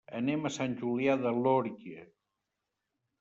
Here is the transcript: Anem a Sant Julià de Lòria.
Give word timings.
Anem 0.19 0.47
a 0.49 0.51
Sant 0.53 0.71
Julià 0.79 1.17
de 1.25 1.33
Lòria. 1.43 2.07